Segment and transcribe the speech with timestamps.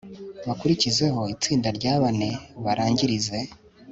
[0.47, 2.29] bakurikizeho itsinda rya bane,
[2.63, 3.39] barangirize